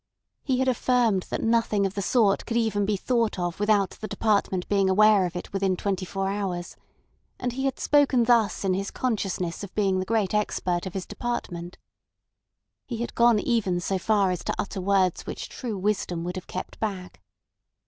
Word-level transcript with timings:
He 0.43 0.57
had 0.57 0.67
affirmed 0.67 1.27
that 1.29 1.43
nothing 1.43 1.85
of 1.85 1.93
the 1.93 2.01
sort 2.01 2.47
could 2.47 2.57
even 2.57 2.87
be 2.87 2.97
thought 2.97 3.37
of 3.37 3.59
without 3.59 3.91
the 3.91 4.07
department 4.07 4.67
being 4.67 4.89
aware 4.89 5.27
of 5.27 5.35
it 5.35 5.53
within 5.53 5.75
twenty 5.77 6.05
four 6.05 6.27
hours; 6.27 6.75
and 7.37 7.53
he 7.53 7.65
had 7.65 7.79
spoken 7.79 8.23
thus 8.23 8.65
in 8.65 8.73
his 8.73 8.89
consciousness 8.89 9.63
of 9.63 9.75
being 9.75 9.99
the 9.99 10.05
great 10.05 10.33
expert 10.33 10.87
of 10.87 10.95
his 10.95 11.05
department. 11.05 11.77
He 12.87 12.97
had 12.97 13.13
gone 13.13 13.37
even 13.41 13.79
so 13.79 13.99
far 13.99 14.31
as 14.31 14.43
to 14.45 14.55
utter 14.57 14.81
words 14.81 15.27
which 15.27 15.49
true 15.49 15.77
wisdom 15.77 16.23
would 16.23 16.35
have 16.35 16.47
kept 16.47 16.79
back. 16.79 17.21